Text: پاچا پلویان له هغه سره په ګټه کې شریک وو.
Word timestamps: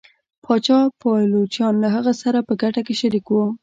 پاچا 0.43 0.79
پلویان 1.01 1.73
له 1.83 1.87
هغه 1.95 2.13
سره 2.21 2.39
په 2.47 2.53
ګټه 2.61 2.81
کې 2.87 2.93
شریک 3.01 3.25
وو. 3.29 3.45